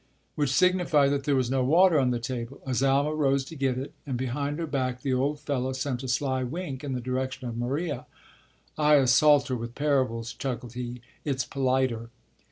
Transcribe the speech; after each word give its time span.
Which 0.33 0.51
signified 0.51 1.09
that 1.09 1.25
there 1.25 1.35
was 1.35 1.51
no 1.51 1.63
water 1.63 1.99
on 1.99 2.09
the 2.09 2.17
table. 2.17 2.59
Azalma 2.65 3.13
rose 3.13 3.45
to 3.45 3.55
get 3.55 3.77
it, 3.77 3.93
and 4.03 4.17
behind 4.17 4.57
her 4.57 4.65
back 4.65 5.03
the 5.03 5.13
old 5.13 5.39
fellow 5.39 5.73
sent 5.73 6.01
a 6.01 6.07
sly 6.07 6.41
wink 6.43 6.83
in 6.83 6.93
the 6.93 7.01
direction 7.01 7.47
of 7.47 7.55
Maria. 7.55 8.07
"I 8.79 8.95
assault 8.95 9.49
her 9.49 9.55
with 9.55 9.75
parables," 9.75 10.33
chuckled 10.33 10.73
he. 10.73 11.01
"It's 11.23 11.45
politer." 11.45 12.09